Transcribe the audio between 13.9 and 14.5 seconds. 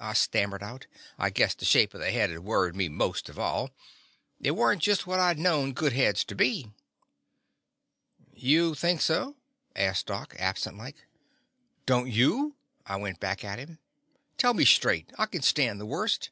of a Daddy